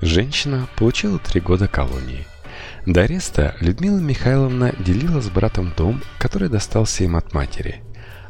Женщина 0.00 0.68
получила 0.76 1.18
три 1.18 1.40
года 1.40 1.66
колонии. 1.66 2.26
До 2.86 3.02
ареста 3.02 3.56
Людмила 3.60 3.98
Михайловна 3.98 4.72
делила 4.78 5.20
с 5.20 5.28
братом 5.28 5.72
дом, 5.76 6.02
который 6.18 6.48
достался 6.48 7.02
им 7.02 7.16
от 7.16 7.34
матери. 7.34 7.82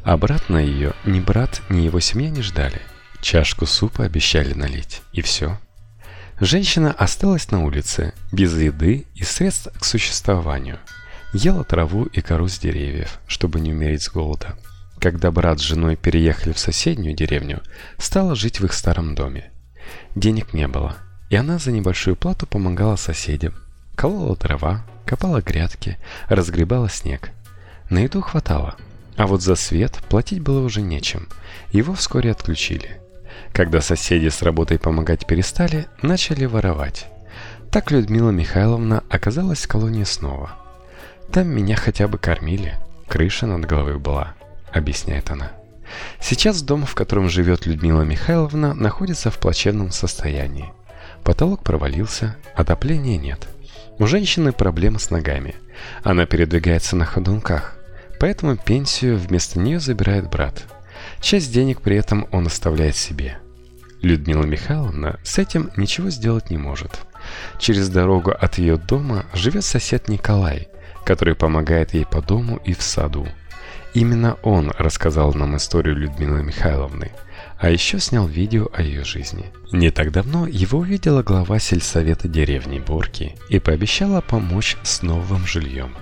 Обратно 0.02 0.56
ее 0.56 0.94
ни 1.04 1.20
брат, 1.20 1.60
ни 1.68 1.80
его 1.80 2.00
семья 2.00 2.30
не 2.30 2.40
ждали. 2.40 2.80
Чашку 3.20 3.66
супа 3.66 4.04
обещали 4.04 4.54
налить, 4.54 5.02
и 5.12 5.20
все. 5.20 5.58
Женщина 6.40 6.92
осталась 6.92 7.50
на 7.50 7.64
улице, 7.64 8.12
без 8.30 8.54
еды 8.54 9.06
и 9.14 9.24
средств 9.24 9.68
к 9.78 9.84
существованию. 9.86 10.78
Ела 11.32 11.64
траву 11.64 12.04
и 12.04 12.20
кору 12.20 12.46
с 12.46 12.58
деревьев, 12.58 13.20
чтобы 13.26 13.58
не 13.58 13.72
умереть 13.72 14.02
с 14.02 14.10
голода. 14.10 14.54
Когда 15.00 15.30
брат 15.30 15.60
с 15.60 15.62
женой 15.62 15.96
переехали 15.96 16.52
в 16.52 16.58
соседнюю 16.58 17.16
деревню, 17.16 17.62
стала 17.96 18.34
жить 18.34 18.60
в 18.60 18.66
их 18.66 18.74
старом 18.74 19.14
доме. 19.14 19.50
Денег 20.14 20.52
не 20.52 20.68
было, 20.68 20.96
и 21.30 21.36
она 21.36 21.58
за 21.58 21.72
небольшую 21.72 22.16
плату 22.16 22.46
помогала 22.46 22.96
соседям. 22.96 23.54
Колола 23.94 24.36
дрова, 24.36 24.84
копала 25.06 25.40
грядки, 25.40 25.96
разгребала 26.28 26.90
снег. 26.90 27.30
На 27.88 28.00
еду 28.00 28.20
хватало, 28.20 28.76
а 29.16 29.26
вот 29.26 29.40
за 29.40 29.54
свет 29.54 30.00
платить 30.10 30.40
было 30.40 30.60
уже 30.60 30.82
нечем. 30.82 31.28
Его 31.72 31.94
вскоре 31.94 32.30
отключили– 32.30 33.00
когда 33.52 33.80
соседи 33.80 34.28
с 34.28 34.42
работой 34.42 34.78
помогать 34.78 35.26
перестали, 35.26 35.86
начали 36.02 36.44
воровать. 36.44 37.08
Так 37.70 37.90
Людмила 37.90 38.30
Михайловна 38.30 39.02
оказалась 39.10 39.64
в 39.64 39.68
колонии 39.68 40.04
снова. 40.04 40.52
Там 41.32 41.48
меня 41.48 41.76
хотя 41.76 42.08
бы 42.08 42.18
кормили, 42.18 42.74
крыша 43.08 43.46
над 43.46 43.64
головой 43.66 43.98
была, 43.98 44.34
объясняет 44.72 45.30
она. 45.30 45.52
Сейчас 46.20 46.62
дом, 46.62 46.84
в 46.84 46.94
котором 46.94 47.28
живет 47.28 47.66
Людмила 47.66 48.02
Михайловна, 48.02 48.74
находится 48.74 49.30
в 49.30 49.38
плачевном 49.38 49.90
состоянии. 49.90 50.72
Потолок 51.22 51.62
провалился, 51.62 52.36
отопления 52.54 53.18
нет. 53.18 53.48
У 53.98 54.06
женщины 54.06 54.52
проблемы 54.52 54.98
с 54.98 55.10
ногами. 55.10 55.54
Она 56.02 56.26
передвигается 56.26 56.96
на 56.96 57.04
ходунках, 57.04 57.76
поэтому 58.20 58.56
пенсию 58.56 59.16
вместо 59.16 59.58
нее 59.58 59.80
забирает 59.80 60.28
брат. 60.28 60.64
Часть 61.20 61.52
денег 61.52 61.80
при 61.80 61.96
этом 61.96 62.26
он 62.30 62.46
оставляет 62.46 62.96
себе– 62.96 63.38
Людмила 64.02 64.44
Михайловна 64.44 65.18
с 65.24 65.38
этим 65.38 65.70
ничего 65.76 66.10
сделать 66.10 66.50
не 66.50 66.58
может. 66.58 67.00
Через 67.58 67.88
дорогу 67.88 68.30
от 68.30 68.58
ее 68.58 68.76
дома 68.76 69.26
живет 69.34 69.64
сосед 69.64 70.08
Николай, 70.08 70.68
который 71.04 71.34
помогает 71.34 71.94
ей 71.94 72.06
по 72.06 72.22
дому 72.22 72.56
и 72.64 72.74
в 72.74 72.82
саду. 72.82 73.26
Именно 73.94 74.34
он 74.42 74.70
рассказал 74.78 75.32
нам 75.32 75.56
историю 75.56 75.96
Людмилы 75.96 76.42
Михайловны, 76.42 77.12
а 77.58 77.70
еще 77.70 77.98
снял 77.98 78.26
видео 78.26 78.68
о 78.72 78.82
ее 78.82 79.04
жизни. 79.04 79.46
Не 79.72 79.90
так 79.90 80.12
давно 80.12 80.46
его 80.46 80.80
увидела 80.80 81.22
глава 81.22 81.58
сельсовета 81.58 82.28
деревни 82.28 82.78
Борки 82.78 83.34
и 83.48 83.58
пообещала 83.58 84.20
помочь 84.20 84.76
с 84.82 85.02
новым 85.02 85.46
жильем. 85.46 85.96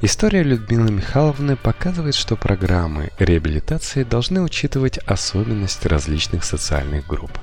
История 0.00 0.44
Людмилы 0.44 0.92
Михайловны 0.92 1.56
показывает, 1.56 2.14
что 2.14 2.36
программы 2.36 3.10
реабилитации 3.18 4.04
должны 4.04 4.40
учитывать 4.42 4.98
особенности 4.98 5.88
различных 5.88 6.44
социальных 6.44 7.04
групп. 7.04 7.36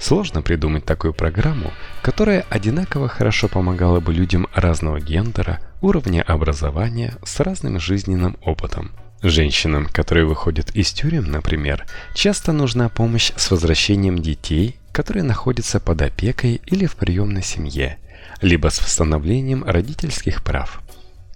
Сложно 0.00 0.42
придумать 0.42 0.84
такую 0.84 1.14
программу, 1.14 1.70
которая 2.02 2.44
одинаково 2.50 3.06
хорошо 3.06 3.46
помогала 3.46 4.00
бы 4.00 4.12
людям 4.12 4.48
разного 4.52 4.98
гендера, 4.98 5.60
уровня 5.80 6.22
образования, 6.22 7.14
с 7.24 7.38
разным 7.38 7.78
жизненным 7.78 8.36
опытом. 8.42 8.90
Женщинам, 9.22 9.86
которые 9.86 10.26
выходят 10.26 10.74
из 10.74 10.90
тюрем, 10.90 11.30
например, 11.30 11.86
часто 12.14 12.50
нужна 12.50 12.88
помощь 12.88 13.30
с 13.36 13.48
возвращением 13.48 14.18
детей, 14.18 14.76
которые 14.90 15.22
находятся 15.22 15.78
под 15.78 16.02
опекой 16.02 16.60
или 16.66 16.86
в 16.86 16.96
приемной 16.96 17.44
семье, 17.44 17.98
либо 18.40 18.70
с 18.70 18.80
восстановлением 18.80 19.62
родительских 19.62 20.42
прав. 20.42 20.81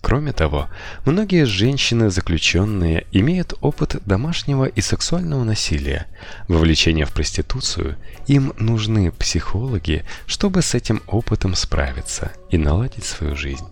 Кроме 0.06 0.32
того, 0.32 0.68
многие 1.04 1.46
женщины-заключенные 1.46 3.08
имеют 3.10 3.54
опыт 3.60 3.96
домашнего 4.06 4.66
и 4.66 4.80
сексуального 4.80 5.42
насилия, 5.42 6.06
вовлечения 6.46 7.04
в 7.04 7.12
проституцию, 7.12 7.96
им 8.28 8.52
нужны 8.56 9.10
психологи, 9.10 10.04
чтобы 10.28 10.62
с 10.62 10.76
этим 10.76 11.02
опытом 11.08 11.56
справиться 11.56 12.30
и 12.50 12.56
наладить 12.56 13.02
свою 13.02 13.34
жизнь. 13.34 13.66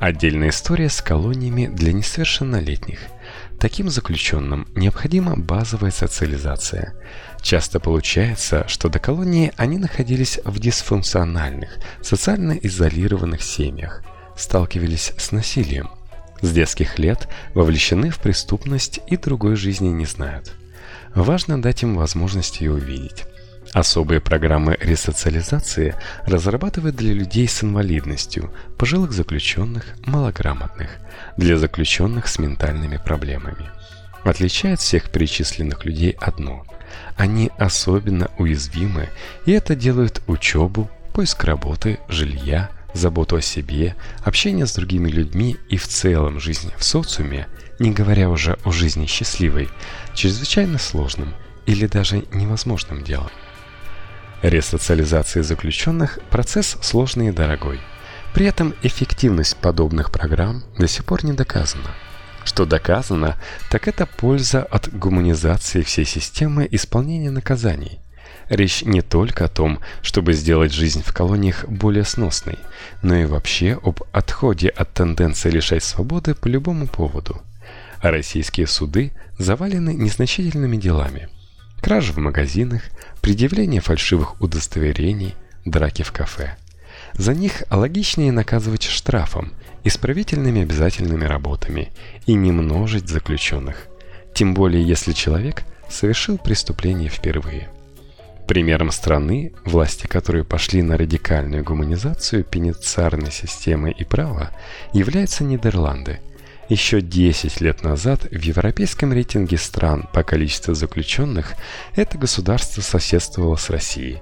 Отдельная 0.00 0.50
история 0.50 0.90
с 0.90 1.00
колониями 1.00 1.66
для 1.66 1.94
несовершеннолетних. 1.94 2.98
Таким 3.58 3.88
заключенным 3.88 4.68
необходима 4.74 5.34
базовая 5.34 5.92
социализация. 5.92 6.92
Часто 7.40 7.80
получается, 7.80 8.68
что 8.68 8.90
до 8.90 8.98
колонии 8.98 9.50
они 9.56 9.78
находились 9.78 10.40
в 10.44 10.58
дисфункциональных, 10.58 11.78
социально 12.02 12.52
изолированных 12.52 13.40
семьях– 13.40 14.02
сталкивались 14.36 15.12
с 15.16 15.32
насилием. 15.32 15.90
С 16.40 16.52
детских 16.52 16.98
лет 16.98 17.28
вовлечены 17.54 18.10
в 18.10 18.18
преступность 18.18 19.00
и 19.06 19.16
другой 19.16 19.56
жизни 19.56 19.88
не 19.88 20.06
знают. 20.06 20.52
Важно 21.14 21.60
дать 21.60 21.82
им 21.82 21.96
возможность 21.96 22.60
ее 22.60 22.72
увидеть. 22.72 23.24
Особые 23.72 24.20
программы 24.20 24.76
ресоциализации 24.80 25.94
разрабатывают 26.26 26.96
для 26.96 27.12
людей 27.12 27.48
с 27.48 27.64
инвалидностью, 27.64 28.52
пожилых 28.78 29.12
заключенных, 29.12 29.86
малограмотных, 30.04 30.90
для 31.36 31.56
заключенных 31.56 32.28
с 32.28 32.38
ментальными 32.38 32.98
проблемами. 32.98 33.70
Отличает 34.22 34.80
всех 34.80 35.10
перечисленных 35.10 35.84
людей 35.84 36.16
одно– 36.20 36.66
они 37.16 37.50
особенно 37.58 38.30
уязвимы, 38.38 39.08
и 39.46 39.52
это 39.52 39.74
делают 39.74 40.22
учебу, 40.26 40.90
поиск 41.12 41.44
работы, 41.44 41.98
жилья, 42.08 42.70
заботу 42.94 43.36
о 43.36 43.42
себе, 43.42 43.96
общение 44.22 44.66
с 44.66 44.74
другими 44.74 45.10
людьми 45.10 45.56
и 45.68 45.76
в 45.76 45.86
целом 45.86 46.40
жизнь 46.40 46.72
в 46.78 46.84
социуме, 46.84 47.48
не 47.78 47.90
говоря 47.90 48.30
уже 48.30 48.56
о 48.64 48.70
жизни 48.70 49.06
счастливой, 49.06 49.68
чрезвычайно 50.14 50.78
сложным 50.78 51.34
или 51.66 51.86
даже 51.86 52.24
невозможным 52.32 53.02
делом. 53.02 53.30
Ресоциализация 54.42 55.42
заключенных– 55.42 56.18
процесс 56.30 56.76
сложный 56.82 57.28
и 57.28 57.32
дорогой. 57.32 57.80
При 58.34 58.46
этом 58.46 58.74
эффективность 58.82 59.56
подобных 59.56 60.10
программ 60.10 60.64
до 60.78 60.86
сих 60.86 61.04
пор 61.04 61.24
не 61.24 61.32
доказана. 61.32 61.90
Что 62.44 62.66
доказано, 62.66 63.36
так 63.70 63.88
это 63.88 64.06
польза 64.06 64.62
от 64.62 64.92
гуманизации 64.92 65.82
всей 65.82 66.04
системы 66.04 66.68
исполнения 66.70 67.30
наказаний, 67.30 68.00
Речь 68.48 68.82
не 68.82 69.00
только 69.00 69.46
о 69.46 69.48
том, 69.48 69.80
чтобы 70.02 70.34
сделать 70.34 70.72
жизнь 70.72 71.02
в 71.02 71.12
колониях 71.12 71.66
более 71.66 72.04
сносной, 72.04 72.58
но 73.02 73.16
и 73.16 73.24
вообще 73.24 73.78
об 73.82 74.02
отходе 74.12 74.68
от 74.68 74.92
тенденции 74.92 75.50
лишать 75.50 75.82
свободы 75.82 76.34
по 76.34 76.46
любому 76.48 76.86
поводу. 76.86 77.40
А 78.00 78.10
российские 78.10 78.66
суды 78.66 79.12
завалены 79.38 79.94
незначительными 79.94 80.76
делами. 80.76 81.28
Кражи 81.80 82.12
в 82.12 82.18
магазинах, 82.18 82.82
предъявление 83.22 83.80
фальшивых 83.80 84.40
удостоверений, 84.40 85.34
драки 85.64 86.02
в 86.02 86.12
кафе. 86.12 86.56
За 87.14 87.34
них 87.34 87.62
логичнее 87.70 88.32
наказывать 88.32 88.82
штрафом, 88.82 89.52
исправительными 89.84 90.62
обязательными 90.62 91.24
работами 91.24 91.92
и 92.26 92.34
не 92.34 92.52
множить 92.52 93.08
заключенных. 93.08 93.86
Тем 94.34 94.52
более, 94.54 94.82
если 94.82 95.12
человек 95.12 95.62
совершил 95.88 96.38
преступление 96.38 97.08
впервые. 97.08 97.68
Примером 98.46 98.90
страны, 98.90 99.52
власти 99.64 100.06
которой 100.06 100.44
пошли 100.44 100.82
на 100.82 100.98
радикальную 100.98 101.64
гуманизацию 101.64 102.44
пенитенциарной 102.44 103.32
системы 103.32 103.90
и 103.90 104.04
права, 104.04 104.50
являются 104.92 105.44
Нидерланды. 105.44 106.20
Еще 106.68 107.00
10 107.00 107.60
лет 107.60 107.82
назад 107.82 108.24
в 108.24 108.40
европейском 108.40 109.12
рейтинге 109.12 109.56
стран 109.56 110.08
по 110.12 110.22
количеству 110.22 110.74
заключенных 110.74 111.54
это 111.94 112.18
государство 112.18 112.80
соседствовало 112.80 113.56
с 113.56 113.70
Россией. 113.70 114.20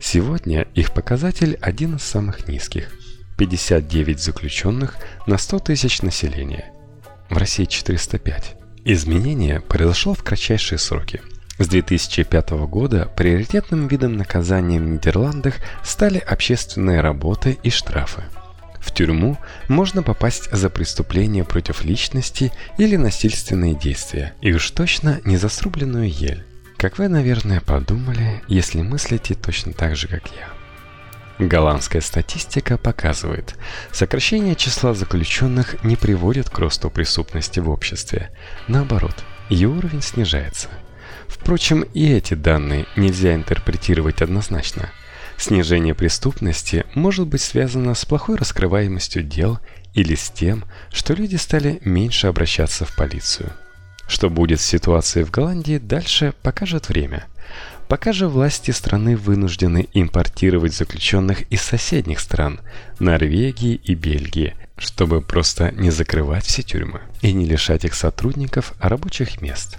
Сегодня 0.00 0.66
их 0.74 0.92
показатель 0.92 1.56
один 1.60 1.96
из 1.96 2.02
самых 2.02 2.48
низких. 2.48 2.92
59 3.38 4.20
заключенных 4.20 4.96
на 5.26 5.38
100 5.38 5.58
тысяч 5.60 6.02
населения. 6.02 6.72
В 7.30 7.36
России 7.36 7.64
405. 7.64 8.56
Изменение 8.84 9.60
произошло 9.60 10.14
в 10.14 10.22
кратчайшие 10.22 10.78
сроки. 10.78 11.20
С 11.58 11.68
2005 11.68 12.50
года 12.66 13.10
приоритетным 13.14 13.86
видом 13.86 14.16
наказания 14.16 14.80
в 14.80 14.86
Нидерландах 14.86 15.56
стали 15.84 16.18
общественные 16.18 17.00
работы 17.00 17.58
и 17.62 17.70
штрафы. 17.70 18.24
В 18.80 18.92
тюрьму 18.92 19.38
можно 19.68 20.02
попасть 20.02 20.50
за 20.50 20.70
преступления 20.70 21.44
против 21.44 21.84
личности 21.84 22.52
или 22.78 22.96
насильственные 22.96 23.74
действия, 23.74 24.34
и 24.40 24.52
уж 24.52 24.70
точно 24.70 25.20
не 25.24 25.36
за 25.36 25.48
срубленную 25.48 26.10
ель. 26.10 26.44
Как 26.78 26.98
вы, 26.98 27.08
наверное, 27.08 27.60
подумали, 27.60 28.42
если 28.48 28.82
мыслите 28.82 29.34
точно 29.34 29.72
так 29.72 29.94
же, 29.94 30.08
как 30.08 30.26
я. 30.28 30.48
Голландская 31.38 32.02
статистика 32.02 32.76
показывает, 32.76 33.56
сокращение 33.92 34.56
числа 34.56 34.94
заключенных 34.94 35.82
не 35.84 35.96
приводит 35.96 36.50
к 36.50 36.58
росту 36.58 36.90
преступности 36.90 37.60
в 37.60 37.70
обществе. 37.70 38.30
Наоборот, 38.68 39.14
ее 39.48 39.68
уровень 39.68 40.02
снижается. 40.02 40.68
Впрочем, 41.28 41.82
и 41.94 42.12
эти 42.12 42.34
данные 42.34 42.86
нельзя 42.96 43.34
интерпретировать 43.34 44.22
однозначно. 44.22 44.90
Снижение 45.36 45.94
преступности 45.94 46.84
может 46.94 47.26
быть 47.26 47.40
связано 47.40 47.94
с 47.94 48.04
плохой 48.04 48.36
раскрываемостью 48.36 49.22
дел 49.22 49.58
или 49.94 50.14
с 50.14 50.30
тем, 50.30 50.64
что 50.92 51.14
люди 51.14 51.36
стали 51.36 51.80
меньше 51.84 52.28
обращаться 52.28 52.84
в 52.84 52.94
полицию. 52.94 53.52
Что 54.06 54.30
будет 54.30 54.60
с 54.60 54.64
ситуацией 54.64 55.24
в 55.24 55.30
Голландии 55.30 55.78
дальше 55.78 56.34
покажет 56.42 56.88
время. 56.88 57.24
Пока 57.88 58.12
же 58.12 58.28
власти 58.28 58.70
страны 58.70 59.16
вынуждены 59.16 59.88
импортировать 59.92 60.74
заключенных 60.74 61.42
из 61.50 61.60
соседних 61.60 62.20
стран– 62.20 62.60
Норвегии 63.00 63.74
и 63.74 63.94
Бельгии, 63.94 64.54
чтобы 64.78 65.20
просто 65.20 65.72
не 65.72 65.90
закрывать 65.90 66.44
все 66.44 66.62
тюрьмы 66.62 67.00
и 67.20 67.32
не 67.32 67.44
лишать 67.46 67.84
их 67.84 67.94
сотрудников 67.94 68.74
рабочих 68.80 69.42
мест. 69.42 69.78